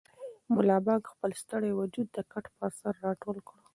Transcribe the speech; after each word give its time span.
ملا 0.53 0.77
بانګ 0.85 1.03
خپل 1.13 1.31
ستړی 1.41 1.71
وجود 1.79 2.07
د 2.13 2.17
کټ 2.31 2.45
پر 2.57 2.69
سر 2.79 2.93
راټول 3.05 3.37
کړ. 3.47 3.57